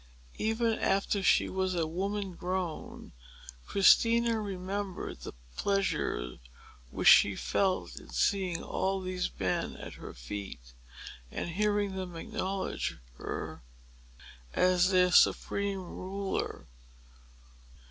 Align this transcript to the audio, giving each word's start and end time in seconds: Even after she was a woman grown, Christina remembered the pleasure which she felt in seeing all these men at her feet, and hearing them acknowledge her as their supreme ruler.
Even 0.39 0.79
after 0.79 1.21
she 1.21 1.47
was 1.47 1.75
a 1.75 1.85
woman 1.85 2.33
grown, 2.33 3.11
Christina 3.67 4.41
remembered 4.41 5.19
the 5.19 5.33
pleasure 5.55 6.39
which 6.89 7.07
she 7.07 7.35
felt 7.35 7.99
in 7.99 8.09
seeing 8.09 8.63
all 8.63 8.99
these 8.99 9.29
men 9.37 9.75
at 9.75 9.93
her 10.01 10.15
feet, 10.15 10.73
and 11.29 11.49
hearing 11.49 11.95
them 11.95 12.15
acknowledge 12.15 12.97
her 13.17 13.61
as 14.55 14.89
their 14.89 15.11
supreme 15.11 15.83
ruler. 15.83 16.65